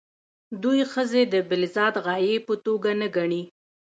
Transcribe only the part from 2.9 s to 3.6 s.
نه ګڼي.